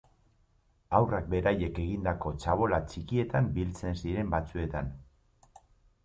[0.99, 4.89] Haurrak beraiek egindako txabola txikietan biltzen ziren batzuetan.